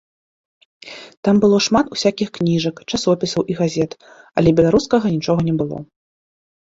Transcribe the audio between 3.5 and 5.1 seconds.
і газет, але беларускага